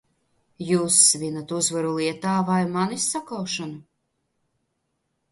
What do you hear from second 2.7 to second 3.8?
manis sakaušanu?